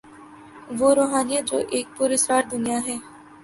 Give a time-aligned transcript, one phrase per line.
[0.79, 2.97] وہ روحانیت جو ایک پراسرار دنیا ہے۔